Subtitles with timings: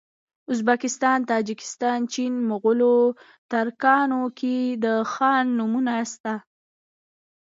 [0.53, 2.81] ازبکستان تاجکستان چین مغول
[3.51, 6.33] ترکانو کي د خان نومونه سته